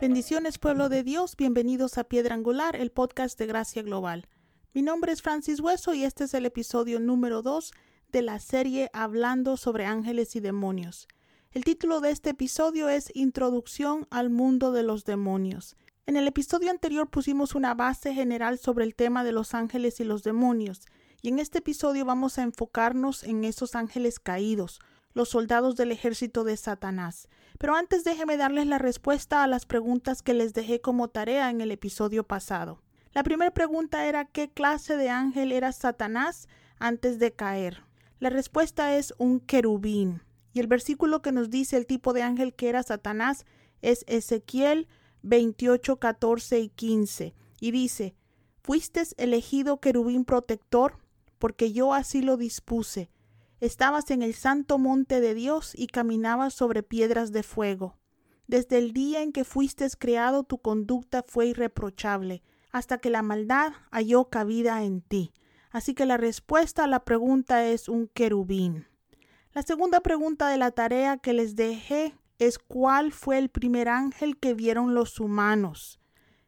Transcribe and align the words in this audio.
Bendiciones 0.00 0.58
pueblo 0.58 0.88
de 0.88 1.02
Dios, 1.02 1.36
bienvenidos 1.36 1.98
a 1.98 2.04
Piedra 2.04 2.34
Angular, 2.34 2.74
el 2.74 2.90
podcast 2.90 3.38
de 3.38 3.46
Gracia 3.46 3.82
Global. 3.82 4.28
Mi 4.72 4.80
nombre 4.80 5.12
es 5.12 5.20
Francis 5.20 5.60
Hueso 5.60 5.92
y 5.92 6.04
este 6.04 6.24
es 6.24 6.32
el 6.32 6.46
episodio 6.46 7.00
número 7.00 7.42
2 7.42 7.72
de 8.12 8.22
la 8.22 8.40
serie 8.40 8.88
Hablando 8.94 9.58
sobre 9.58 9.84
ángeles 9.84 10.34
y 10.36 10.40
demonios. 10.40 11.06
El 11.54 11.64
título 11.64 12.02
de 12.02 12.10
este 12.10 12.30
episodio 12.30 12.90
es 12.90 13.10
Introducción 13.14 14.06
al 14.10 14.28
mundo 14.28 14.70
de 14.70 14.82
los 14.82 15.06
demonios. 15.06 15.76
En 16.04 16.18
el 16.18 16.28
episodio 16.28 16.70
anterior 16.70 17.08
pusimos 17.08 17.54
una 17.54 17.72
base 17.74 18.12
general 18.12 18.58
sobre 18.58 18.84
el 18.84 18.94
tema 18.94 19.24
de 19.24 19.32
los 19.32 19.54
ángeles 19.54 19.98
y 19.98 20.04
los 20.04 20.22
demonios, 20.22 20.82
y 21.22 21.30
en 21.30 21.38
este 21.38 21.60
episodio 21.60 22.04
vamos 22.04 22.36
a 22.36 22.42
enfocarnos 22.42 23.24
en 23.24 23.44
esos 23.44 23.76
ángeles 23.76 24.20
caídos, 24.20 24.78
los 25.14 25.30
soldados 25.30 25.74
del 25.76 25.90
ejército 25.90 26.44
de 26.44 26.58
Satanás. 26.58 27.28
Pero 27.58 27.74
antes 27.74 28.04
déjeme 28.04 28.36
darles 28.36 28.66
la 28.66 28.76
respuesta 28.76 29.42
a 29.42 29.46
las 29.46 29.64
preguntas 29.64 30.20
que 30.20 30.34
les 30.34 30.52
dejé 30.52 30.82
como 30.82 31.08
tarea 31.08 31.48
en 31.48 31.62
el 31.62 31.70
episodio 31.70 32.24
pasado. 32.24 32.82
La 33.14 33.22
primera 33.22 33.52
pregunta 33.52 34.06
era 34.06 34.26
¿qué 34.26 34.50
clase 34.50 34.98
de 34.98 35.08
ángel 35.08 35.52
era 35.52 35.72
Satanás 35.72 36.46
antes 36.78 37.18
de 37.18 37.32
caer? 37.32 37.84
La 38.20 38.28
respuesta 38.28 38.96
es 38.96 39.14
un 39.16 39.40
querubín. 39.40 40.20
Y 40.52 40.60
el 40.60 40.66
versículo 40.66 41.22
que 41.22 41.32
nos 41.32 41.50
dice 41.50 41.76
el 41.76 41.86
tipo 41.86 42.12
de 42.12 42.22
ángel 42.22 42.54
que 42.54 42.68
era 42.68 42.82
Satanás 42.82 43.44
es 43.82 44.04
Ezequiel 44.08 44.88
28, 45.22 45.98
14 45.98 46.60
y 46.60 46.68
15. 46.68 47.34
Y 47.60 47.70
dice, 47.70 48.14
Fuiste 48.62 49.02
elegido 49.16 49.80
querubín 49.80 50.24
protector, 50.24 50.98
porque 51.38 51.72
yo 51.72 51.94
así 51.94 52.22
lo 52.22 52.36
dispuse 52.36 53.10
Estabas 53.60 54.12
en 54.12 54.22
el 54.22 54.34
santo 54.34 54.78
monte 54.78 55.20
de 55.20 55.34
Dios 55.34 55.72
y 55.74 55.88
caminabas 55.88 56.54
sobre 56.54 56.84
piedras 56.84 57.32
de 57.32 57.42
fuego. 57.42 57.98
Desde 58.46 58.78
el 58.78 58.92
día 58.92 59.22
en 59.22 59.32
que 59.32 59.44
fuiste 59.44 59.86
creado 59.98 60.44
tu 60.44 60.58
conducta 60.58 61.24
fue 61.26 61.48
irreprochable, 61.48 62.42
hasta 62.70 62.98
que 62.98 63.10
la 63.10 63.22
maldad 63.22 63.72
halló 63.90 64.26
cabida 64.26 64.84
en 64.84 65.00
ti. 65.00 65.32
Así 65.70 65.94
que 65.94 66.06
la 66.06 66.16
respuesta 66.16 66.84
a 66.84 66.86
la 66.86 67.04
pregunta 67.04 67.66
es 67.66 67.88
un 67.88 68.06
querubín. 68.06 68.86
La 69.58 69.62
segunda 69.62 70.02
pregunta 70.02 70.48
de 70.50 70.56
la 70.56 70.70
tarea 70.70 71.16
que 71.16 71.32
les 71.32 71.56
dejé 71.56 72.14
es 72.38 72.60
cuál 72.60 73.10
fue 73.10 73.38
el 73.38 73.48
primer 73.48 73.88
ángel 73.88 74.38
que 74.38 74.54
vieron 74.54 74.94
los 74.94 75.18
humanos. 75.18 75.98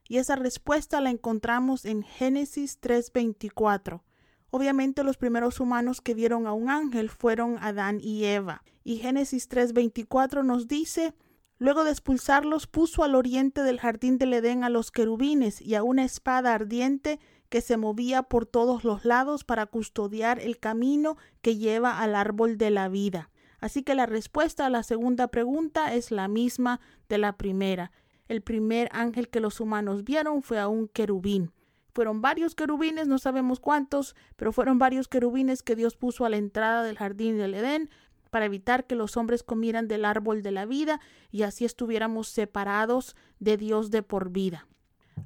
Y 0.08 0.18
esa 0.18 0.36
respuesta 0.36 1.00
la 1.00 1.10
encontramos 1.10 1.86
en 1.86 2.04
Génesis 2.04 2.78
3:24. 2.80 4.04
Obviamente 4.50 5.02
los 5.02 5.16
primeros 5.16 5.58
humanos 5.58 6.00
que 6.00 6.14
vieron 6.14 6.46
a 6.46 6.52
un 6.52 6.70
ángel 6.70 7.10
fueron 7.10 7.58
Adán 7.60 7.98
y 8.00 8.26
Eva. 8.26 8.62
Y 8.84 8.98
Génesis 8.98 9.48
3:24 9.48 10.44
nos 10.44 10.68
dice, 10.68 11.12
Luego 11.60 11.84
de 11.84 11.90
expulsarlos 11.90 12.66
puso 12.66 13.04
al 13.04 13.14
oriente 13.14 13.62
del 13.62 13.78
jardín 13.78 14.16
del 14.16 14.32
Edén 14.32 14.64
a 14.64 14.70
los 14.70 14.90
querubines 14.90 15.60
y 15.60 15.74
a 15.74 15.82
una 15.82 16.04
espada 16.04 16.54
ardiente 16.54 17.20
que 17.50 17.60
se 17.60 17.76
movía 17.76 18.22
por 18.22 18.46
todos 18.46 18.82
los 18.82 19.04
lados 19.04 19.44
para 19.44 19.66
custodiar 19.66 20.40
el 20.40 20.58
camino 20.58 21.18
que 21.42 21.58
lleva 21.58 22.00
al 22.00 22.14
árbol 22.14 22.56
de 22.56 22.70
la 22.70 22.88
vida. 22.88 23.28
Así 23.60 23.82
que 23.82 23.94
la 23.94 24.06
respuesta 24.06 24.64
a 24.64 24.70
la 24.70 24.82
segunda 24.82 25.28
pregunta 25.28 25.92
es 25.92 26.10
la 26.10 26.28
misma 26.28 26.80
de 27.10 27.18
la 27.18 27.36
primera. 27.36 27.92
El 28.26 28.40
primer 28.40 28.88
ángel 28.92 29.28
que 29.28 29.40
los 29.40 29.60
humanos 29.60 30.02
vieron 30.02 30.42
fue 30.42 30.58
a 30.58 30.66
un 30.66 30.88
querubín. 30.88 31.52
Fueron 31.92 32.22
varios 32.22 32.54
querubines, 32.54 33.06
no 33.06 33.18
sabemos 33.18 33.60
cuántos, 33.60 34.16
pero 34.36 34.52
fueron 34.52 34.78
varios 34.78 35.08
querubines 35.08 35.62
que 35.62 35.76
Dios 35.76 35.94
puso 35.94 36.24
a 36.24 36.30
la 36.30 36.38
entrada 36.38 36.84
del 36.84 36.96
jardín 36.96 37.36
del 37.36 37.52
Edén 37.52 37.90
para 38.30 38.46
evitar 38.46 38.86
que 38.86 38.94
los 38.94 39.16
hombres 39.16 39.42
comieran 39.42 39.88
del 39.88 40.04
árbol 40.04 40.42
de 40.42 40.52
la 40.52 40.64
vida 40.64 41.00
y 41.30 41.42
así 41.42 41.64
estuviéramos 41.64 42.28
separados 42.28 43.16
de 43.38 43.56
Dios 43.56 43.90
de 43.90 44.02
por 44.02 44.30
vida. 44.30 44.66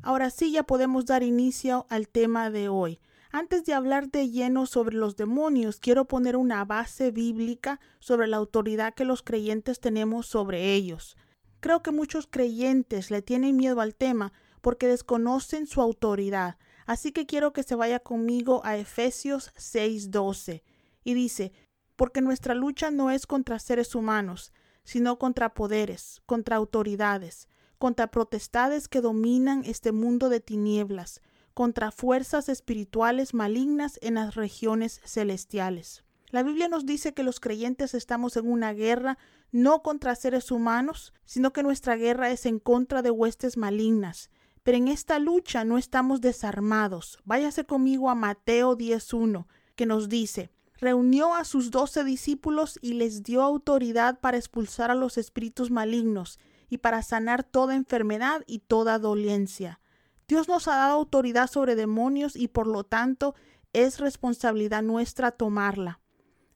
Ahora 0.03 0.31
sí 0.31 0.51
ya 0.51 0.65
podemos 0.65 1.07
dar 1.07 1.23
inicio 1.23 1.87
al 1.89 2.09
tema 2.09 2.51
de 2.51 2.69
hoy. 2.69 3.01
Antes 3.31 3.65
de 3.65 3.75
hablar 3.75 4.11
de 4.11 4.31
lleno 4.31 4.67
sobre 4.67 4.97
los 4.97 5.17
demonios, 5.17 5.81
quiero 5.81 6.05
poner 6.05 6.37
una 6.37 6.65
base 6.65 7.11
bíblica 7.11 7.81
sobre 7.99 8.29
la 8.29 8.37
autoridad 8.37 8.95
que 8.95 9.05
los 9.05 9.23
creyentes 9.23 9.81
tenemos 9.81 10.27
sobre 10.27 10.75
ellos. 10.75 11.17
Creo 11.59 11.83
que 11.83 11.91
muchos 11.91 12.27
creyentes 12.27 13.11
le 13.11 13.23
tienen 13.23 13.57
miedo 13.57 13.81
al 13.81 13.95
tema 13.95 14.33
porque 14.61 14.87
desconocen 14.87 15.67
su 15.67 15.81
autoridad. 15.81 16.59
Así 16.87 17.11
que 17.11 17.27
quiero 17.27 17.53
que 17.53 17.63
se 17.63 17.75
vaya 17.75 17.99
conmigo 17.99 18.61
a 18.65 18.77
Efesios 18.77 19.51
6:12 19.57 20.63
y 21.03 21.15
dice, 21.15 21.53
porque 21.97 22.21
nuestra 22.21 22.55
lucha 22.55 22.91
no 22.91 23.10
es 23.10 23.27
contra 23.27 23.59
seres 23.59 23.94
humanos, 23.94 24.53
sino 24.84 25.19
contra 25.19 25.55
poderes, 25.55 26.21
contra 26.27 26.56
autoridades, 26.56 27.49
contra 27.78 28.10
protestades 28.10 28.88
que 28.88 29.00
dominan 29.00 29.62
este 29.65 29.93
mundo 29.93 30.28
de 30.28 30.41
tinieblas, 30.41 31.21
contra 31.55 31.91
fuerzas 31.91 32.49
espirituales 32.49 33.34
malignas 33.34 33.99
en 34.03 34.15
las 34.15 34.34
regiones 34.34 35.00
celestiales. 35.05 36.05
La 36.31 36.43
Biblia 36.43 36.69
nos 36.69 36.84
dice 36.84 37.15
que 37.15 37.22
los 37.22 37.38
creyentes 37.38 37.94
estamos 37.94 38.37
en 38.37 38.50
una 38.50 38.72
guerra 38.72 39.19
no 39.53 39.82
contra 39.82 40.16
seres 40.16 40.50
humanos, 40.50 41.15
sino 41.25 41.53
que 41.53 41.62
nuestra 41.62 41.94
guerra 41.94 42.31
es 42.31 42.44
en 42.44 42.59
contra 42.59 43.03
de 43.03 43.12
huestes 43.12 43.56
malignas, 43.56 44.31
pero 44.65 44.76
en 44.76 44.88
esta 44.88 45.21
lucha 45.21 45.65
no 45.65 45.78
estamos 45.78 46.21
desarmados. 46.21 47.21
Váyase 47.25 47.65
conmigo 47.65 48.11
a 48.11 48.16
Mateo 48.16 48.76
10.1, 48.76 49.47
que 49.76 49.87
nos 49.87 50.09
dice, 50.09 50.50
reunió 50.79 51.35
a 51.35 51.45
sus 51.45 51.71
doce 51.71 52.05
discípulos 52.05 52.79
y 52.83 52.95
les 52.95 53.23
dio 53.23 53.43
autoridad 53.43 54.21
para 54.21 54.37
expulsar 54.37 54.91
a 54.91 54.95
los 54.95 55.19
espíritus 55.19 55.71
malignos 55.71 56.39
y 56.69 56.79
para 56.79 57.03
sanar 57.03 57.45
toda 57.45 57.75
enfermedad 57.75 58.43
y 58.47 58.61
toda 58.61 58.99
dolencia. 58.99 59.81
Dios 60.27 60.49
nos 60.49 60.69
ha 60.69 60.77
dado 60.77 60.95
autoridad 60.95 61.49
sobre 61.49 61.77
demonios 61.77 62.37
y 62.37 62.49
por 62.49 62.67
lo 62.67 62.85
tanto 62.85 63.35
es 63.73 64.01
responsabilidad 64.01 64.83
nuestra 64.83 65.31
tomarla. 65.31 66.01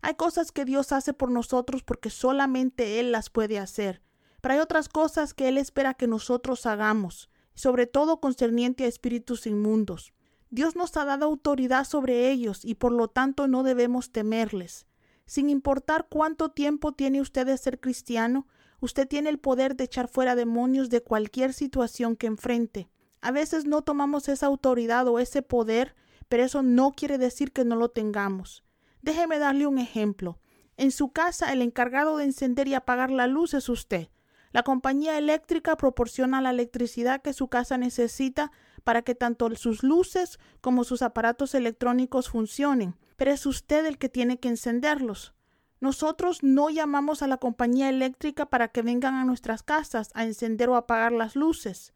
Hay 0.00 0.14
cosas 0.14 0.52
que 0.52 0.64
Dios 0.64 0.92
hace 0.92 1.12
por 1.12 1.30
nosotros 1.30 1.82
porque 1.82 2.10
solamente 2.10 3.00
Él 3.00 3.12
las 3.12 3.30
puede 3.30 3.58
hacer, 3.58 4.02
pero 4.40 4.54
hay 4.54 4.60
otras 4.60 4.88
cosas 4.88 5.34
que 5.34 5.48
Él 5.48 5.58
espera 5.58 5.94
que 5.94 6.06
nosotros 6.06 6.66
hagamos 6.66 7.28
sobre 7.58 7.88
todo 7.88 8.20
concerniente 8.20 8.84
a 8.84 8.86
espíritus 8.86 9.44
inmundos. 9.48 10.12
Dios 10.50 10.76
nos 10.76 10.96
ha 10.96 11.04
dado 11.04 11.26
autoridad 11.26 11.84
sobre 11.84 12.30
ellos 12.30 12.64
y 12.64 12.74
por 12.74 12.92
lo 12.92 13.08
tanto 13.08 13.48
no 13.48 13.62
debemos 13.62 14.12
temerles. 14.12 14.86
Sin 15.26 15.50
importar 15.50 16.06
cuánto 16.08 16.50
tiempo 16.50 16.92
tiene 16.92 17.20
usted 17.20 17.46
de 17.46 17.58
ser 17.58 17.80
cristiano, 17.80 18.46
usted 18.80 19.06
tiene 19.06 19.28
el 19.28 19.38
poder 19.38 19.76
de 19.76 19.84
echar 19.84 20.08
fuera 20.08 20.34
demonios 20.34 20.88
de 20.88 21.02
cualquier 21.02 21.52
situación 21.52 22.16
que 22.16 22.26
enfrente. 22.26 22.88
A 23.20 23.30
veces 23.30 23.66
no 23.66 23.82
tomamos 23.82 24.28
esa 24.28 24.46
autoridad 24.46 25.06
o 25.08 25.18
ese 25.18 25.42
poder, 25.42 25.94
pero 26.28 26.44
eso 26.44 26.62
no 26.62 26.92
quiere 26.92 27.18
decir 27.18 27.52
que 27.52 27.64
no 27.64 27.76
lo 27.76 27.90
tengamos. 27.90 28.64
Déjeme 29.02 29.38
darle 29.38 29.66
un 29.66 29.78
ejemplo. 29.78 30.38
En 30.78 30.92
su 30.92 31.10
casa 31.12 31.52
el 31.52 31.60
encargado 31.60 32.16
de 32.16 32.24
encender 32.24 32.68
y 32.68 32.74
apagar 32.74 33.10
la 33.10 33.26
luz 33.26 33.52
es 33.52 33.68
usted. 33.68 34.08
La 34.52 34.62
compañía 34.62 35.18
eléctrica 35.18 35.76
proporciona 35.76 36.40
la 36.40 36.50
electricidad 36.50 37.20
que 37.20 37.34
su 37.34 37.48
casa 37.48 37.76
necesita 37.76 38.50
para 38.88 39.02
que 39.02 39.14
tanto 39.14 39.54
sus 39.54 39.82
luces 39.82 40.40
como 40.62 40.82
sus 40.82 41.02
aparatos 41.02 41.54
electrónicos 41.54 42.30
funcionen, 42.30 42.96
pero 43.18 43.32
es 43.32 43.44
usted 43.44 43.84
el 43.84 43.98
que 43.98 44.08
tiene 44.08 44.40
que 44.40 44.48
encenderlos. 44.48 45.34
Nosotros 45.78 46.42
no 46.42 46.70
llamamos 46.70 47.20
a 47.20 47.26
la 47.26 47.36
compañía 47.36 47.90
eléctrica 47.90 48.46
para 48.46 48.68
que 48.68 48.80
vengan 48.80 49.12
a 49.12 49.26
nuestras 49.26 49.62
casas 49.62 50.10
a 50.14 50.24
encender 50.24 50.70
o 50.70 50.74
apagar 50.76 51.12
las 51.12 51.36
luces. 51.36 51.92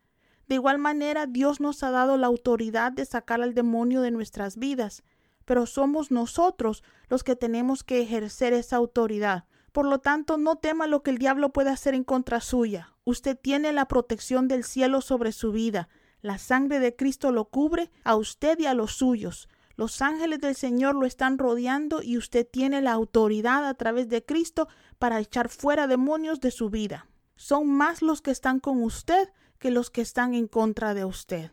De 0.48 0.56
igual 0.56 0.76
manera, 0.76 1.24
Dios 1.24 1.62
nos 1.62 1.82
ha 1.82 1.90
dado 1.90 2.18
la 2.18 2.26
autoridad 2.26 2.92
de 2.92 3.06
sacar 3.06 3.40
al 3.40 3.54
demonio 3.54 4.02
de 4.02 4.10
nuestras 4.10 4.58
vidas, 4.58 5.02
pero 5.46 5.64
somos 5.64 6.10
nosotros 6.10 6.84
los 7.08 7.24
que 7.24 7.36
tenemos 7.36 7.84
que 7.84 8.02
ejercer 8.02 8.52
esa 8.52 8.76
autoridad. 8.76 9.46
Por 9.72 9.86
lo 9.86 10.00
tanto, 10.00 10.36
no 10.36 10.56
tema 10.56 10.86
lo 10.86 11.02
que 11.02 11.12
el 11.12 11.16
diablo 11.16 11.54
puede 11.54 11.70
hacer 11.70 11.94
en 11.94 12.04
contra 12.04 12.42
suya. 12.42 12.92
Usted 13.04 13.34
tiene 13.34 13.72
la 13.72 13.88
protección 13.88 14.46
del 14.46 14.62
cielo 14.62 15.00
sobre 15.00 15.32
su 15.32 15.52
vida. 15.52 15.88
La 16.22 16.38
sangre 16.38 16.78
de 16.78 16.94
Cristo 16.94 17.32
lo 17.32 17.46
cubre 17.46 17.90
a 18.04 18.14
usted 18.14 18.56
y 18.60 18.66
a 18.66 18.74
los 18.74 18.92
suyos. 18.92 19.48
Los 19.74 20.00
ángeles 20.02 20.40
del 20.40 20.54
Señor 20.54 20.94
lo 20.94 21.04
están 21.04 21.36
rodeando 21.36 22.00
y 22.00 22.16
usted 22.16 22.46
tiene 22.48 22.80
la 22.80 22.92
autoridad 22.92 23.66
a 23.66 23.74
través 23.74 24.08
de 24.08 24.24
Cristo 24.24 24.68
para 25.00 25.18
echar 25.18 25.48
fuera 25.48 25.88
demonios 25.88 26.40
de 26.40 26.52
su 26.52 26.70
vida. 26.70 27.08
Son 27.34 27.68
más 27.68 28.02
los 28.02 28.22
que 28.22 28.30
están 28.30 28.60
con 28.60 28.84
usted 28.84 29.32
que 29.58 29.72
los 29.72 29.90
que 29.90 30.00
están 30.00 30.34
en 30.34 30.46
contra 30.46 30.94
de 30.94 31.04
usted. 31.04 31.50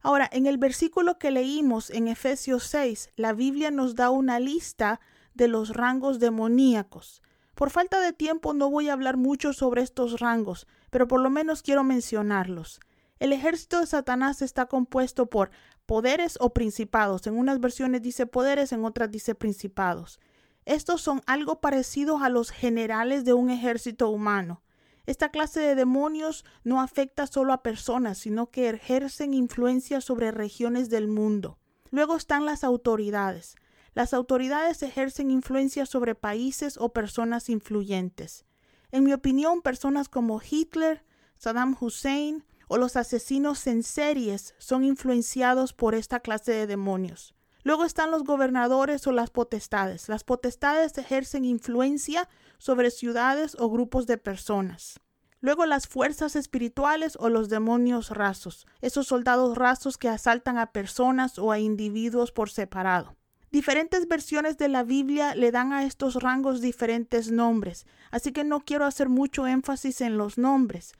Ahora, 0.00 0.28
en 0.32 0.46
el 0.46 0.58
versículo 0.58 1.18
que 1.18 1.30
leímos 1.30 1.90
en 1.90 2.08
Efesios 2.08 2.64
6, 2.64 3.10
la 3.14 3.32
Biblia 3.32 3.70
nos 3.70 3.94
da 3.94 4.10
una 4.10 4.40
lista 4.40 5.00
de 5.34 5.46
los 5.46 5.70
rangos 5.70 6.18
demoníacos. 6.18 7.22
Por 7.54 7.70
falta 7.70 8.00
de 8.00 8.12
tiempo 8.12 8.52
no 8.52 8.68
voy 8.68 8.88
a 8.88 8.94
hablar 8.94 9.16
mucho 9.16 9.52
sobre 9.52 9.82
estos 9.82 10.18
rangos, 10.18 10.66
pero 10.90 11.06
por 11.06 11.20
lo 11.20 11.30
menos 11.30 11.62
quiero 11.62 11.84
mencionarlos. 11.84 12.80
El 13.18 13.32
ejército 13.32 13.80
de 13.80 13.86
Satanás 13.86 14.42
está 14.42 14.66
compuesto 14.66 15.26
por 15.26 15.50
poderes 15.86 16.38
o 16.40 16.52
principados. 16.52 17.26
En 17.26 17.36
unas 17.36 17.60
versiones 17.60 18.02
dice 18.02 18.26
poderes, 18.26 18.72
en 18.72 18.84
otras 18.84 19.10
dice 19.10 19.34
principados. 19.34 20.20
Estos 20.64 21.00
son 21.00 21.22
algo 21.26 21.60
parecidos 21.60 22.22
a 22.22 22.28
los 22.28 22.50
generales 22.50 23.24
de 23.24 23.32
un 23.32 23.50
ejército 23.50 24.10
humano. 24.10 24.62
Esta 25.06 25.30
clase 25.30 25.60
de 25.60 25.74
demonios 25.74 26.44
no 26.64 26.82
afecta 26.82 27.26
solo 27.26 27.54
a 27.54 27.62
personas, 27.62 28.18
sino 28.18 28.50
que 28.50 28.68
ejercen 28.68 29.32
influencia 29.32 30.02
sobre 30.02 30.30
regiones 30.30 30.90
del 30.90 31.08
mundo. 31.08 31.58
Luego 31.90 32.14
están 32.14 32.44
las 32.44 32.62
autoridades. 32.62 33.56
Las 33.94 34.12
autoridades 34.12 34.82
ejercen 34.82 35.30
influencia 35.30 35.86
sobre 35.86 36.14
países 36.14 36.76
o 36.76 36.92
personas 36.92 37.48
influyentes. 37.48 38.44
En 38.92 39.04
mi 39.04 39.14
opinión, 39.14 39.62
personas 39.62 40.10
como 40.10 40.40
Hitler, 40.48 41.02
Saddam 41.38 41.74
Hussein 41.80 42.44
o 42.68 42.78
los 42.78 42.96
asesinos 42.96 43.66
en 43.66 43.82
series 43.82 44.54
son 44.58 44.84
influenciados 44.84 45.72
por 45.72 45.94
esta 45.94 46.20
clase 46.20 46.52
de 46.52 46.66
demonios. 46.66 47.34
Luego 47.64 47.84
están 47.84 48.10
los 48.10 48.24
gobernadores 48.24 49.06
o 49.06 49.12
las 49.12 49.30
potestades. 49.30 50.08
Las 50.08 50.24
potestades 50.24 50.96
ejercen 50.96 51.44
influencia 51.44 52.28
sobre 52.58 52.90
ciudades 52.90 53.56
o 53.58 53.68
grupos 53.68 54.06
de 54.06 54.16
personas. 54.16 55.00
Luego 55.40 55.66
las 55.66 55.86
fuerzas 55.86 56.34
espirituales 56.34 57.16
o 57.20 57.28
los 57.28 57.48
demonios 57.48 58.10
rasos, 58.10 58.66
esos 58.80 59.06
soldados 59.06 59.56
rasos 59.56 59.96
que 59.96 60.08
asaltan 60.08 60.58
a 60.58 60.72
personas 60.72 61.38
o 61.38 61.52
a 61.52 61.58
individuos 61.58 62.32
por 62.32 62.50
separado. 62.50 63.16
Diferentes 63.50 64.08
versiones 64.08 64.58
de 64.58 64.68
la 64.68 64.82
Biblia 64.82 65.34
le 65.34 65.52
dan 65.52 65.72
a 65.72 65.84
estos 65.84 66.16
rangos 66.16 66.60
diferentes 66.60 67.30
nombres, 67.30 67.86
así 68.10 68.32
que 68.32 68.44
no 68.44 68.60
quiero 68.60 68.84
hacer 68.84 69.08
mucho 69.08 69.46
énfasis 69.46 70.00
en 70.00 70.18
los 70.18 70.38
nombres, 70.38 70.92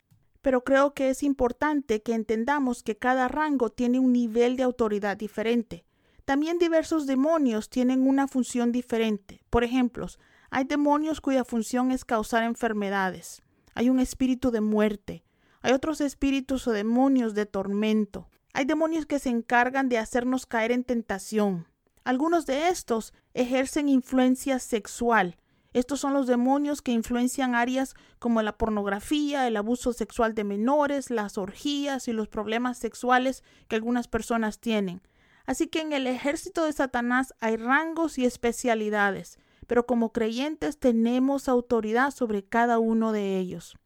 pero 0.42 0.64
creo 0.64 0.94
que 0.94 1.10
es 1.10 1.22
importante 1.22 2.02
que 2.02 2.14
entendamos 2.14 2.82
que 2.82 2.96
cada 2.96 3.28
rango 3.28 3.70
tiene 3.70 3.98
un 3.98 4.12
nivel 4.12 4.56
de 4.56 4.62
autoridad 4.62 5.16
diferente. 5.16 5.84
También 6.24 6.58
diversos 6.58 7.06
demonios 7.06 7.70
tienen 7.70 8.06
una 8.06 8.28
función 8.28 8.70
diferente. 8.70 9.42
Por 9.50 9.64
ejemplo, 9.64 10.06
hay 10.50 10.64
demonios 10.64 11.20
cuya 11.20 11.44
función 11.44 11.90
es 11.90 12.04
causar 12.04 12.42
enfermedades. 12.42 13.42
Hay 13.74 13.90
un 13.90 14.00
espíritu 14.00 14.50
de 14.50 14.60
muerte. 14.60 15.24
Hay 15.62 15.72
otros 15.72 16.00
espíritus 16.00 16.68
o 16.68 16.72
demonios 16.72 17.34
de 17.34 17.46
tormento. 17.46 18.28
Hay 18.52 18.64
demonios 18.64 19.06
que 19.06 19.18
se 19.18 19.28
encargan 19.28 19.88
de 19.88 19.98
hacernos 19.98 20.46
caer 20.46 20.72
en 20.72 20.84
tentación. 20.84 21.66
Algunos 22.04 22.46
de 22.46 22.68
estos 22.68 23.12
ejercen 23.34 23.88
influencia 23.88 24.58
sexual. 24.58 25.36
Estos 25.78 26.00
son 26.00 26.12
los 26.12 26.26
demonios 26.26 26.82
que 26.82 26.92
influencian 26.92 27.54
áreas 27.54 27.94
como 28.18 28.42
la 28.42 28.58
pornografía, 28.58 29.46
el 29.46 29.56
abuso 29.56 29.92
sexual 29.92 30.34
de 30.34 30.44
menores, 30.44 31.10
las 31.10 31.38
orgías 31.38 32.08
y 32.08 32.12
los 32.12 32.28
problemas 32.28 32.78
sexuales 32.78 33.44
que 33.68 33.76
algunas 33.76 34.08
personas 34.08 34.58
tienen. 34.58 35.02
Así 35.46 35.68
que 35.68 35.80
en 35.80 35.92
el 35.92 36.06
ejército 36.06 36.64
de 36.64 36.72
Satanás 36.72 37.34
hay 37.40 37.56
rangos 37.56 38.18
y 38.18 38.24
especialidades 38.24 39.38
pero 39.68 39.86
como 39.86 40.12
creyentes 40.12 40.80
tenemos 40.80 41.48
autoridad 41.48 42.10
sobre 42.10 42.42
cada 42.42 42.80
uno 42.80 43.12
de 43.12 43.38
ellos. 43.38 43.76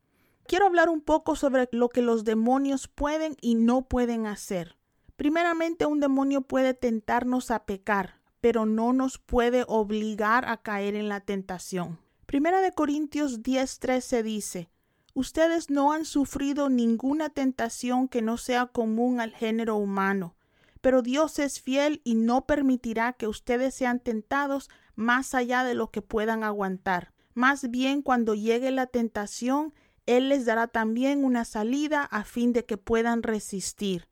Quiero 0.47 0.67
hablar 0.67 0.89
un 0.89 1.03
poco 1.03 1.37
sobre 1.37 1.69
lo 1.73 1.89
que 1.89 2.03
los 2.03 2.25
demonios 2.25 2.89
pueden 2.89 3.37
y 3.41 3.57
no 3.57 3.83
pueden 3.83 4.27
hacer. 4.27 4.77
Primeramente, 5.17 5.85
un 5.85 6.01
demonio 6.01 6.43
puede 6.43 6.73
tentarnos 6.73 7.51
a 7.51 7.67
pecar, 7.67 8.21
pero 8.43 8.67
no 8.67 8.93
nos 8.93 9.19
puede 9.19 9.65
obligar 9.69 10.49
a 10.49 10.57
caer 10.59 10.97
en 10.97 11.09
la 11.09 11.21
tentación. 11.21 12.01
Primera 12.27 12.61
de 12.61 12.73
Corintios 12.73 13.41
10:13 13.41 14.23
dice, 14.25 14.69
Ustedes 15.15 15.71
no 15.71 15.93
han 15.93 16.05
sufrido 16.05 16.69
ninguna 16.69 17.31
tentación 17.31 18.09
que 18.09 18.21
no 18.21 18.37
sea 18.37 18.67
común 18.67 19.21
al 19.21 19.31
género 19.31 19.77
humano, 19.77 20.35
pero 20.81 21.03
Dios 21.03 21.39
es 21.39 21.61
fiel 21.61 22.01
y 22.03 22.17
no 22.17 22.45
permitirá 22.45 23.13
que 23.13 23.29
ustedes 23.29 23.77
sean 23.77 24.01
tentados 24.01 24.71
más 24.97 25.35
allá 25.35 25.63
de 25.63 25.75
lo 25.75 25.93
que 25.93 26.03
puedan 26.03 26.43
aguantar. 26.43 27.13
Más 27.35 27.71
bien 27.71 28.03
cuando 28.03 28.35
llegue 28.35 28.73
la 28.73 28.89
tentación, 28.89 29.73
Él 30.07 30.31
les 30.31 30.47
dará 30.47 30.67
también 30.67 31.25
una 31.25 31.45
salida 31.45 32.03
a 32.03 32.25
fin 32.25 32.53
de 32.53 32.65
que 32.65 32.77
puedan 32.77 33.23
resistir. 33.23 34.09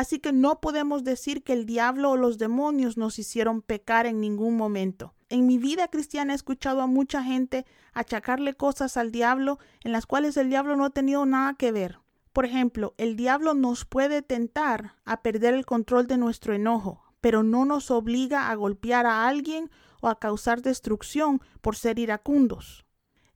Así 0.00 0.18
que 0.18 0.32
no 0.32 0.62
podemos 0.62 1.04
decir 1.04 1.44
que 1.44 1.52
el 1.52 1.66
diablo 1.66 2.12
o 2.12 2.16
los 2.16 2.38
demonios 2.38 2.96
nos 2.96 3.18
hicieron 3.18 3.60
pecar 3.60 4.06
en 4.06 4.18
ningún 4.18 4.56
momento. 4.56 5.12
En 5.28 5.46
mi 5.46 5.58
vida 5.58 5.88
cristiana 5.88 6.32
he 6.32 6.36
escuchado 6.36 6.80
a 6.80 6.86
mucha 6.86 7.22
gente 7.22 7.66
achacarle 7.92 8.54
cosas 8.54 8.96
al 8.96 9.12
diablo 9.12 9.58
en 9.84 9.92
las 9.92 10.06
cuales 10.06 10.38
el 10.38 10.48
diablo 10.48 10.74
no 10.74 10.86
ha 10.86 10.90
tenido 10.90 11.26
nada 11.26 11.52
que 11.52 11.70
ver. 11.70 11.98
Por 12.32 12.46
ejemplo, 12.46 12.94
el 12.96 13.14
diablo 13.14 13.52
nos 13.52 13.84
puede 13.84 14.22
tentar 14.22 14.94
a 15.04 15.20
perder 15.20 15.52
el 15.52 15.66
control 15.66 16.06
de 16.06 16.16
nuestro 16.16 16.54
enojo, 16.54 17.02
pero 17.20 17.42
no 17.42 17.66
nos 17.66 17.90
obliga 17.90 18.48
a 18.48 18.54
golpear 18.54 19.04
a 19.04 19.28
alguien 19.28 19.70
o 20.00 20.08
a 20.08 20.18
causar 20.18 20.62
destrucción 20.62 21.42
por 21.60 21.76
ser 21.76 21.98
iracundos. 21.98 22.86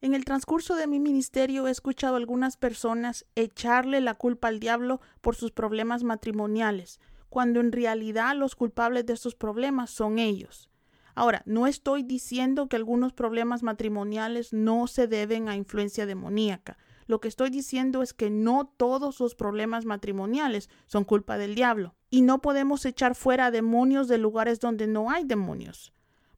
En 0.05 0.13
el 0.13 0.27
transcurso 0.27 0.77
de 0.77 0.87
mi 0.87 1.01
ministerio 1.01 1.67
he 1.67 1.71
escuchado 1.71 2.17
a 2.17 2.19
algunas 2.19 2.59
personas 2.59 3.25
echarle 3.37 4.03
la 4.03 4.13
culpa 4.13 4.49
al 4.49 4.61
diablo 4.61 5.01
por 5.23 5.35
sus 5.35 5.51
problemas 5.51 6.05
matrimoniales, 6.05 7.01
cuando 7.31 7.61
en 7.61 7.73
realidad 7.73 8.37
los 8.37 8.55
culpables 8.55 9.07
de 9.07 9.15
estos 9.15 9.35
problemas 9.35 9.89
son 9.89 10.19
ellos. 10.19 10.69
Ahora, 11.15 11.43
no 11.47 11.67
estoy 11.67 12.03
diciendo 12.03 12.69
que 12.69 12.77
algunos 12.77 13.15
problemas 13.15 13.63
matrimoniales 13.63 14.53
no 14.53 14.89
se 14.89 15.07
deben 15.07 15.49
a 15.49 15.57
influencia 15.57 16.05
demoníaca. 16.05 16.77
Lo 17.07 17.19
que 17.23 17.29
estoy 17.29 17.49
diciendo 17.49 18.03
es 18.03 18.13
que 18.13 18.29
no 18.29 18.71
todos 18.77 19.19
los 19.21 19.35
problemas 19.35 19.87
matrimoniales 19.87 20.69
son 20.87 21.05
culpa 21.05 21.39
del 21.39 21.55
diablo. 21.55 21.95
Y 22.11 22.21
no 22.21 22.43
podemos 22.43 22.85
echar 22.85 23.15
fuera 23.15 23.51
demonios 23.51 24.07
de 24.09 24.19
lugares 24.19 24.61
donde 24.61 24.87
no 24.87 25.11
hay 25.11 25.25
demonios. 25.25 25.95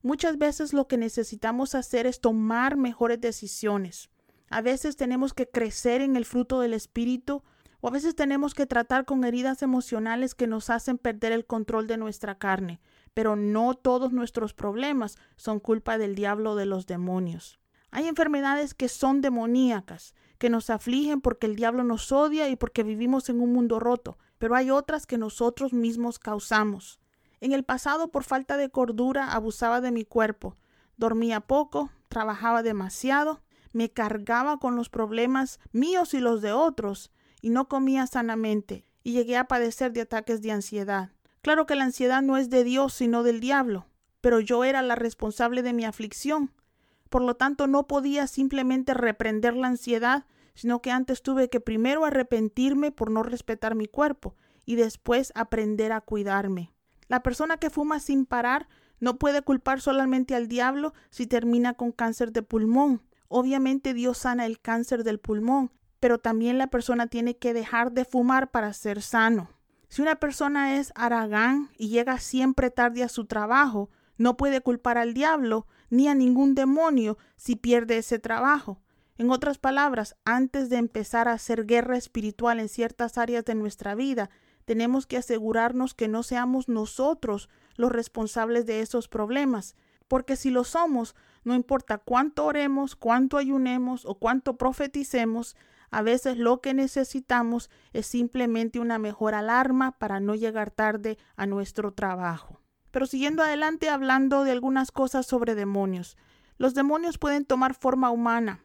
Muchas 0.07 0.39
veces 0.39 0.73
lo 0.73 0.87
que 0.87 0.99
necesitamos 0.99 1.75
hacer 1.75 2.07
es 2.07 2.21
tomar 2.21 2.77
mejores 2.77 3.21
decisiones. 3.21 4.09
A 4.49 4.61
veces 4.61 4.97
tenemos 4.97 5.35
que 5.35 5.49
crecer 5.49 6.01
en 6.01 6.15
el 6.15 6.25
fruto 6.25 6.61
del 6.61 6.75
Espíritu 6.75 7.43
o 7.81 7.89
a 7.89 7.91
veces 7.91 8.15
tenemos 8.15 8.55
que 8.55 8.67
tratar 8.67 9.05
con 9.05 9.25
heridas 9.25 9.63
emocionales 9.63 10.37
que 10.37 10.47
nos 10.47 10.71
hacen 10.71 10.97
perder 10.97 11.33
el 11.33 11.45
control 11.45 11.89
de 11.89 11.97
nuestra 11.97 12.39
carne. 12.39 12.81
Pero 13.15 13.35
no 13.35 13.75
todos 13.75 14.13
nuestros 14.13 14.55
problemas 14.55 15.19
son 15.35 15.59
culpa 15.59 15.99
del 15.99 16.15
diablo 16.15 16.53
o 16.53 16.55
de 16.55 16.67
los 16.67 16.87
demonios. 16.87 17.59
Hay 17.91 18.07
enfermedades 18.07 18.75
que 18.75 18.89
son 18.89 19.21
demoníacas, 19.23 20.15
que 20.39 20.51
nos 20.51 20.71
afligen 20.71 21.21
porque 21.21 21.49
el 21.49 21.57
diablo 21.57 21.83
nos 21.83 22.13
odia 22.13 22.49
y 22.49 22.55
porque 22.55 22.85
vivimos 22.85 23.29
en 23.29 23.41
un 23.41 23.53
mundo 23.53 23.81
roto, 23.81 24.19
pero 24.39 24.55
hay 24.55 24.71
otras 24.71 25.05
que 25.05 25.19
nosotros 25.19 25.73
mismos 25.73 26.21
causamos. 26.21 27.01
En 27.41 27.53
el 27.53 27.65
pasado, 27.65 28.09
por 28.09 28.25
falta 28.25 28.57
de 28.57 28.71
cordura, 28.71 29.33
abusaba 29.33 29.81
de 29.81 29.91
mi 29.91 30.05
cuerpo. 30.05 30.57
Dormía 30.97 31.41
poco, 31.41 31.91
trabajaba 32.09 32.63
demasiado, 32.63 33.43
me 33.73 33.91
cargaba 33.91 34.59
con 34.59 34.75
los 34.77 34.89
problemas 34.89 35.61
míos 35.73 36.15
y 36.15 36.21
los 36.21 36.41
de 36.41 36.53
otros, 36.53 37.11
y 37.43 37.51
no 37.51 37.69
comía 37.69 38.07
sanamente, 38.07 38.85
y 39.03 39.13
llegué 39.13 39.37
a 39.37 39.49
padecer 39.49 39.93
de 39.93 40.01
ataques 40.01 40.41
de 40.41 40.53
ansiedad. 40.53 41.11
Claro 41.43 41.67
que 41.67 41.77
la 41.77 41.85
ansiedad 41.85 42.23
no 42.23 42.39
es 42.39 42.51
de 42.51 42.65
Dios, 42.65 42.95
sino 42.95 43.23
del 43.23 43.39
diablo, 43.41 43.87
pero 44.21 44.41
yo 44.41 44.65
era 44.65 44.83
la 44.83 44.95
responsable 44.95 45.63
de 45.63 45.73
mi 45.73 45.85
aflicción. 45.85 46.53
Por 47.11 47.23
lo 47.23 47.37
tanto, 47.37 47.67
no 47.67 47.87
podía 47.87 48.27
simplemente 48.27 48.95
reprender 48.95 49.55
la 49.55 49.69
ansiedad, 49.69 50.25
sino 50.55 50.81
que 50.81 50.91
antes 50.91 51.23
tuve 51.23 51.51
que 51.51 51.61
primero 51.61 52.05
arrepentirme 52.05 52.91
por 52.91 53.11
no 53.11 53.23
respetar 53.23 53.75
mi 53.75 53.87
cuerpo 53.87 54.35
y 54.65 54.75
después 54.75 55.33
aprender 55.37 55.93
a 55.93 56.01
cuidarme. 56.01 56.73
La 57.09 57.23
persona 57.23 57.57
que 57.57 57.71
fuma 57.71 58.01
sin 58.01 58.27
parar 58.27 58.69
no 59.01 59.19
puede 59.19 59.43
culpar 59.43 59.81
solamente 59.81 60.35
al 60.35 60.49
diablo 60.49 60.95
si 61.11 61.27
termina 61.27 61.75
con 61.75 61.93
cáncer 61.93 62.33
de 62.33 62.43
pulmón. 62.43 63.03
Obviamente 63.29 63.95
Dios 63.95 64.19
sana 64.19 64.47
el 64.47 64.61
cáncer 64.61 65.05
del 65.05 65.19
pulmón, 65.19 65.73
pero 66.01 66.19
también 66.19 66.59
la 66.59 66.69
persona 66.69 67.07
tiene 67.07 67.37
que 67.37 67.53
dejar 67.55 67.93
de 67.93 68.05
fumar 68.05 68.51
para 68.51 68.73
ser 68.73 69.03
sano. 69.03 69.51
Si 69.89 70.03
una 70.03 70.17
persona 70.17 70.77
es 70.77 70.93
aragán 70.95 71.71
y 71.79 71.89
llega 71.89 72.19
siempre 72.19 72.71
tarde 72.71 73.03
a 73.03 73.09
su 73.09 73.27
trabajo, 73.27 73.91
no 74.17 74.37
puede 74.37 74.61
culpar 74.61 74.99
al 74.99 75.15
diablo 75.15 75.67
ni 75.91 76.09
a 76.09 76.15
ningún 76.15 76.55
demonio 76.55 77.19
si 77.37 77.57
pierde 77.57 77.99
ese 77.99 78.19
trabajo. 78.19 78.81
En 79.19 79.31
otras 79.31 79.59
palabras, 79.59 80.17
antes 80.25 80.69
de 80.69 80.77
empezar 80.77 81.29
a 81.29 81.33
hacer 81.33 81.67
guerra 81.67 81.97
espiritual 81.97 82.61
en 82.61 82.69
ciertas 82.69 83.17
áreas 83.17 83.45
de 83.45 83.55
nuestra 83.55 83.95
vida, 83.95 84.29
tenemos 84.67 85.07
que 85.07 85.17
asegurarnos 85.17 85.95
que 85.95 86.09
no 86.09 86.23
seamos 86.23 86.69
nosotros 86.69 87.49
los 87.77 87.91
responsables 87.91 88.67
de 88.67 88.81
esos 88.81 89.09
problemas, 89.09 89.77
porque 90.09 90.37
si 90.37 90.51
lo 90.51 90.65
somos, 90.65 91.15
no 91.45 91.55
importa 91.55 91.99
cuánto 91.99 92.45
oremos, 92.45 92.97
cuánto 92.97 93.39
ayunemos 93.39 94.05
o 94.05 94.17
cuánto 94.17 94.57
profeticemos, 94.57 95.57
a 95.91 96.03
veces 96.03 96.37
lo 96.37 96.61
que 96.61 96.75
necesitamos 96.75 97.71
es 97.93 98.07
simplemente 98.07 98.81
una 98.81 98.99
mejor 98.99 99.35
alarma 99.35 99.93
para 99.93 100.21
no 100.21 100.35
llegar 100.35 100.73
tarde 100.73 101.17
a 101.37 101.47
nuestro 101.47 101.93
trabajo. 101.93 102.61
Pero 102.91 103.07
siguiendo 103.07 103.43
adelante 103.43 103.89
hablando 103.89 104.43
de 104.43 104.51
algunas 104.51 104.91
cosas 104.91 105.27
sobre 105.27 105.55
demonios. 105.55 106.17
Los 106.59 106.75
demonios 106.75 107.19
pueden 107.19 107.45
tomar 107.45 107.75
forma 107.75 108.11
humana, 108.11 108.65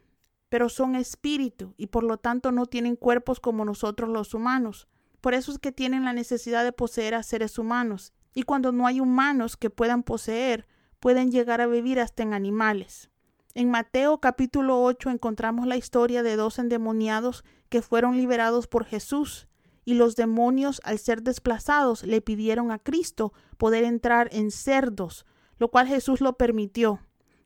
pero 0.49 0.67
son 0.67 0.95
espíritu 0.95 1.75
y 1.77 1.87
por 1.87 2.03
lo 2.03 2.17
tanto 2.17 2.51
no 2.51 2.65
tienen 2.65 2.95
cuerpos 2.95 3.39
como 3.39 3.65
nosotros 3.65 4.09
los 4.09 4.33
humanos. 4.33 4.87
Por 5.21 5.35
eso 5.35 5.51
es 5.51 5.59
que 5.59 5.71
tienen 5.71 6.03
la 6.03 6.13
necesidad 6.13 6.63
de 6.63 6.73
poseer 6.73 7.13
a 7.13 7.23
seres 7.23 7.57
humanos. 7.59 8.13
Y 8.33 8.43
cuando 8.43 8.71
no 8.71 8.87
hay 8.87 8.99
humanos 8.99 9.55
que 9.55 9.69
puedan 9.69 10.03
poseer, 10.03 10.67
pueden 10.99 11.31
llegar 11.31 11.61
a 11.61 11.67
vivir 11.67 11.99
hasta 11.99 12.23
en 12.23 12.33
animales. 12.33 13.09
En 13.53 13.69
Mateo 13.69 14.19
capítulo 14.19 14.81
8 14.81 15.09
encontramos 15.09 15.67
la 15.67 15.75
historia 15.75 16.23
de 16.23 16.35
dos 16.37 16.57
endemoniados 16.57 17.43
que 17.69 17.81
fueron 17.81 18.17
liberados 18.17 18.67
por 18.67 18.85
Jesús 18.85 19.47
y 19.83 19.95
los 19.95 20.15
demonios 20.15 20.79
al 20.83 20.99
ser 20.99 21.21
desplazados 21.21 22.03
le 22.03 22.21
pidieron 22.21 22.71
a 22.71 22.79
Cristo 22.79 23.33
poder 23.57 23.83
entrar 23.83 24.29
en 24.31 24.51
cerdos, 24.51 25.25
lo 25.57 25.69
cual 25.69 25.87
Jesús 25.87 26.21
lo 26.21 26.37
permitió. 26.37 27.01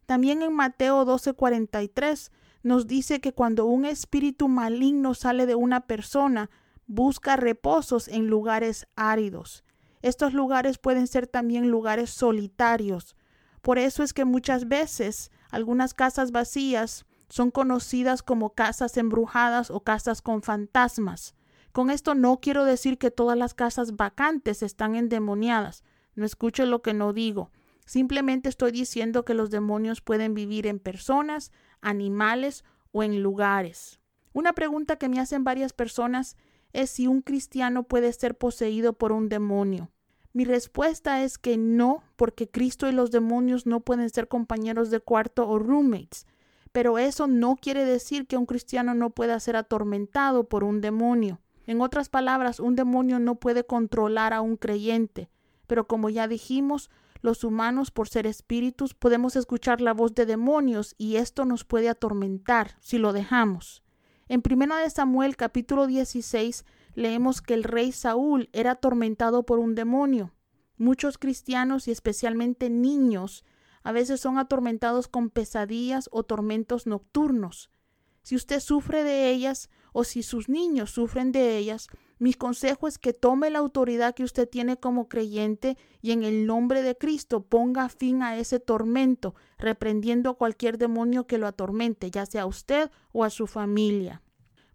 También 0.05 0.41
en 0.43 0.53
Mateo 0.53 1.05
12:43 1.05 2.31
nos 2.61 2.87
dice 2.87 3.19
que 3.19 3.33
cuando 3.33 3.65
un 3.65 3.85
espíritu 3.85 4.47
maligno 4.47 5.13
sale 5.13 5.45
de 5.45 5.55
una 5.55 5.87
persona, 5.87 6.49
busca 6.87 7.35
reposos 7.35 8.07
en 8.07 8.27
lugares 8.27 8.87
áridos. 8.95 9.63
Estos 10.01 10.33
lugares 10.33 10.77
pueden 10.77 11.07
ser 11.07 11.27
también 11.27 11.69
lugares 11.69 12.09
solitarios. 12.09 13.15
Por 13.61 13.79
eso 13.79 14.03
es 14.03 14.13
que 14.13 14.25
muchas 14.25 14.67
veces 14.67 15.31
algunas 15.49 15.93
casas 15.93 16.31
vacías 16.31 17.05
son 17.29 17.49
conocidas 17.49 18.21
como 18.21 18.51
casas 18.51 18.97
embrujadas 18.97 19.71
o 19.71 19.79
casas 19.79 20.21
con 20.21 20.43
fantasmas. 20.43 21.33
Con 21.71 21.89
esto 21.89 22.13
no 22.13 22.39
quiero 22.39 22.65
decir 22.65 22.97
que 22.97 23.11
todas 23.11 23.37
las 23.37 23.53
casas 23.53 23.95
vacantes 23.95 24.61
están 24.61 24.95
endemoniadas. 24.95 25.83
No 26.13 26.25
escuche 26.25 26.65
lo 26.65 26.81
que 26.81 26.93
no 26.93 27.11
digo. 27.11 27.51
Simplemente 27.85 28.49
estoy 28.49 28.71
diciendo 28.71 29.25
que 29.25 29.33
los 29.33 29.49
demonios 29.49 30.01
pueden 30.01 30.33
vivir 30.33 30.67
en 30.67 30.79
personas, 30.79 31.51
animales 31.81 32.63
o 32.91 33.03
en 33.03 33.21
lugares. 33.21 33.99
Una 34.33 34.53
pregunta 34.53 34.97
que 34.97 35.09
me 35.09 35.19
hacen 35.19 35.43
varias 35.43 35.73
personas 35.73 36.37
es 36.75 36.89
si 36.89 37.07
un 37.07 37.21
cristiano 37.21 37.83
puede 37.83 38.11
ser 38.13 38.37
poseído 38.37 38.93
por 38.93 39.11
un 39.11 39.29
demonio. 39.29 39.91
Mi 40.33 40.43
respuesta 40.43 41.23
es 41.23 41.37
que 41.37 41.57
no, 41.57 42.03
porque 42.17 42.49
Cristo 42.49 42.89
y 42.89 42.91
los 42.91 43.09
demonios 43.09 43.65
no 43.65 43.79
pueden 43.79 44.09
ser 44.09 44.27
compañeros 44.27 44.89
de 44.89 44.99
cuarto 44.99 45.47
o 45.47 45.59
roommates. 45.59 46.27
Pero 46.73 46.97
eso 46.97 47.27
no 47.27 47.55
quiere 47.55 47.85
decir 47.85 48.27
que 48.27 48.35
un 48.35 48.45
cristiano 48.45 48.93
no 48.93 49.11
pueda 49.11 49.39
ser 49.39 49.55
atormentado 49.55 50.49
por 50.49 50.65
un 50.65 50.81
demonio. 50.81 51.39
En 51.65 51.79
otras 51.79 52.09
palabras, 52.09 52.59
un 52.59 52.75
demonio 52.75 53.17
no 53.19 53.35
puede 53.35 53.63
controlar 53.63 54.33
a 54.33 54.41
un 54.41 54.57
creyente, 54.57 55.29
pero 55.67 55.87
como 55.87 56.09
ya 56.09 56.27
dijimos, 56.27 56.89
los 57.21 57.45
humanos, 57.45 57.89
por 57.89 58.09
ser 58.09 58.27
espíritus, 58.27 58.93
podemos 58.93 59.37
escuchar 59.37 59.79
la 59.79 59.93
voz 59.93 60.13
de 60.15 60.25
demonios 60.25 60.95
y 60.97 61.15
esto 61.15 61.45
nos 61.45 61.63
puede 61.63 61.87
atormentar 61.87 62.75
si 62.81 62.97
lo 62.97 63.13
dejamos. 63.13 63.84
En 64.27 64.41
1 64.43 64.77
de 64.77 64.89
Samuel 64.89 65.35
capítulo 65.35 65.85
16 65.85 66.65
leemos 66.95 67.43
que 67.43 67.53
el 67.53 67.63
rey 67.63 67.91
Saúl 67.91 68.49
era 68.53 68.71
atormentado 68.71 69.45
por 69.45 69.59
un 69.59 69.75
demonio. 69.75 70.33
Muchos 70.77 71.19
cristianos 71.19 71.87
y 71.87 71.91
especialmente 71.91 72.71
niños 72.71 73.45
a 73.83 73.91
veces 73.91 74.19
son 74.19 74.39
atormentados 74.39 75.07
con 75.07 75.29
pesadillas 75.29 76.09
o 76.11 76.23
tormentos 76.23 76.87
nocturnos. 76.87 77.69
Si 78.23 78.35
usted 78.35 78.61
sufre 78.61 79.03
de 79.03 79.29
ellas 79.29 79.69
o 79.97 80.03
si 80.03 80.23
sus 80.23 80.49
niños 80.49 80.91
sufren 80.91 81.31
de 81.31 81.57
ellas, 81.57 81.87
mi 82.19 82.33
consejo 82.33 82.85
es 82.89 82.97
que 82.97 83.13
tome 83.13 83.49
la 83.49 83.59
autoridad 83.59 84.13
que 84.13 84.25
usted 84.25 84.45
tiene 84.45 84.75
como 84.75 85.07
creyente 85.07 85.77
y 86.01 86.11
en 86.11 86.23
el 86.23 86.45
nombre 86.45 86.81
de 86.81 86.97
Cristo 86.97 87.45
ponga 87.45 87.87
fin 87.87 88.21
a 88.21 88.37
ese 88.37 88.59
tormento, 88.59 89.35
reprendiendo 89.57 90.29
a 90.29 90.37
cualquier 90.37 90.77
demonio 90.77 91.27
que 91.27 91.37
lo 91.37 91.47
atormente, 91.47 92.11
ya 92.11 92.25
sea 92.25 92.41
a 92.41 92.45
usted 92.45 92.91
o 93.13 93.23
a 93.23 93.29
su 93.29 93.47
familia. 93.47 94.21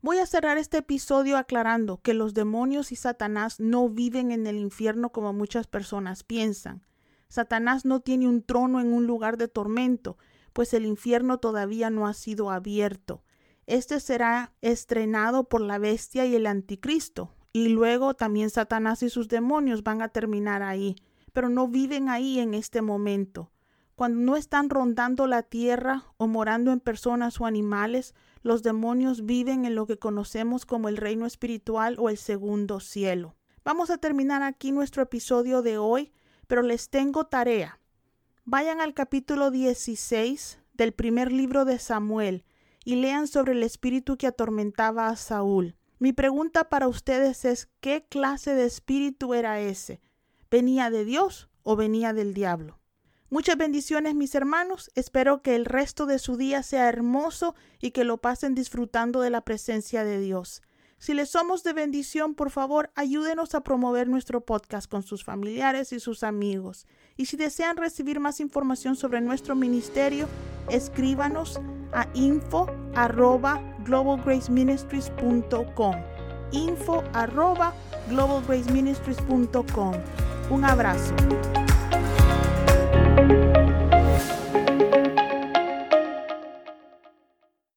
Voy 0.01 0.17
a 0.17 0.27
cerrar 0.27 0.57
este 0.57 0.79
episodio 0.79 1.37
aclarando 1.37 2.01
que 2.01 2.15
los 2.15 2.33
demonios 2.33 2.91
y 2.91 2.97
Satanás 2.97 3.61
no 3.61 3.91
viven 3.91 4.31
en 4.33 4.47
el 4.47 4.57
infierno 4.57 5.13
como 5.13 5.35
muchas 5.35 5.67
personas 5.67 6.25
piensan. 6.25 6.83
Satanás 7.29 7.85
no 7.85 8.01
tiene 8.01 8.27
un 8.27 8.43
trono 8.43 8.81
en 8.81 8.91
un 8.91 9.07
lugar 9.07 9.37
de 9.37 9.49
tormento, 9.49 10.17
pues 10.55 10.73
el 10.73 10.87
infierno 10.87 11.37
todavía 11.37 11.91
no 11.91 12.07
ha 12.07 12.15
sido 12.15 12.51
abierto. 12.51 13.23
Este 13.71 14.01
será 14.01 14.53
estrenado 14.63 15.45
por 15.45 15.61
la 15.61 15.79
bestia 15.79 16.27
y 16.27 16.35
el 16.35 16.49
anticristo. 16.49 17.31
Y 17.53 17.69
luego 17.69 18.15
también 18.15 18.51
Satanás 18.51 19.01
y 19.05 19.11
sus 19.11 19.29
demonios 19.29 19.85
van 19.85 20.03
a 20.03 20.09
terminar 20.09 20.65
ahí, 20.65 20.97
pero 21.33 21.49
no 21.49 21.69
viven 21.69 22.09
ahí 22.09 22.41
en 22.41 22.53
este 22.53 22.83
momento. 22.83 23.53
Cuando 23.95 24.19
no 24.23 24.35
están 24.35 24.71
rondando 24.71 25.29
la 25.29 25.45
tierra 25.45 26.07
o 26.17 26.27
morando 26.27 26.73
en 26.73 26.81
personas 26.81 27.41
o 27.41 27.47
animales, 27.47 28.17
los 28.43 28.65
demonios 28.65 29.25
viven 29.25 29.65
en 29.65 29.77
lo 29.77 29.87
que 29.87 30.01
conocemos 30.01 30.67
como 30.67 30.89
el 30.89 30.97
reino 30.97 31.25
espiritual 31.25 31.95
o 32.01 32.09
el 32.09 32.17
segundo 32.17 32.81
cielo. 32.81 33.37
Vamos 33.65 33.91
a 33.91 33.99
terminar 33.99 34.43
aquí 34.43 34.73
nuestro 34.73 35.05
episodio 35.05 35.63
de 35.63 35.79
hoy, 35.79 36.11
pero 36.49 36.63
les 36.63 36.91
tengo 36.91 37.27
tarea. 37.27 37.79
Vayan 38.45 38.81
al 38.81 38.95
capítulo 38.95 39.53
16 39.53 40.59
del 40.75 40.91
primer 40.93 41.31
libro 41.31 41.65
de 41.65 41.79
Samuel 41.79 42.45
y 42.85 42.97
lean 42.97 43.27
sobre 43.27 43.53
el 43.53 43.63
espíritu 43.63 44.17
que 44.17 44.27
atormentaba 44.27 45.09
a 45.09 45.17
Saúl. 45.17 45.77
Mi 45.99 46.13
pregunta 46.13 46.69
para 46.69 46.89
ustedes 46.89 47.45
es 47.45 47.69
¿qué 47.81 48.07
clase 48.09 48.55
de 48.55 48.65
espíritu 48.65 49.35
era 49.35 49.61
ese? 49.61 50.01
¿Venía 50.51 50.91
de 50.91 51.05
Dios 51.05 51.49
o 51.63 51.77
venía 51.77 52.13
del 52.13 52.33
diablo? 52.33 52.81
Muchas 53.29 53.57
bendiciones 53.57 54.17
mis 54.17 54.35
hermanos, 54.35 54.91
espero 54.97 55.41
que 55.41 55.55
el 55.55 55.65
resto 55.65 56.07
de 56.07 56.19
su 56.19 56.37
día 56.37 56.65
sea 56.65 56.89
hermoso 56.89 57.55
y 57.81 57.93
que 57.93 58.03
lo 58.03 58.17
pasen 58.17 58.57
disfrutando 58.57 59.21
de 59.21 59.31
la 59.31 59.43
presencia 59.43 60.03
de 60.03 60.19
Dios. 60.19 60.63
Si 60.99 61.15
les 61.15 61.31
somos 61.31 61.63
de 61.63 61.73
bendición, 61.73 62.35
por 62.35 62.51
favor, 62.51 62.91
ayúdenos 62.95 63.55
a 63.55 63.63
promover 63.63 64.09
nuestro 64.09 64.45
podcast 64.45 64.91
con 64.91 65.03
sus 65.03 65.25
familiares 65.25 65.93
y 65.93 66.01
sus 66.01 66.23
amigos. 66.23 66.87
Y 67.17 67.27
si 67.27 67.37
desean 67.37 67.77
recibir 67.77 68.21
más 68.21 68.41
información 68.41 68.97
sobre 68.97 69.21
nuestro 69.21 69.55
ministerio, 69.55 70.29
escríbanos 70.69 71.61
a 71.93 72.07
info 72.15 72.67
arroba 72.95 73.61
globalgraceministries.com 73.85 75.95
info 76.53 77.03
arroba 77.13 77.73
globalgraceministries.com 78.09 79.93
Un 80.51 80.65
abrazo. 80.65 81.15